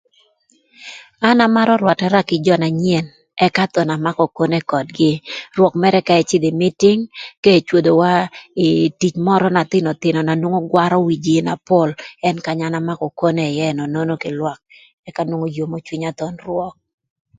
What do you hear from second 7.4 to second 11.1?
ka ecwodowa ï tic mörö na thïnöthïnö, ngö na nwongo gwarö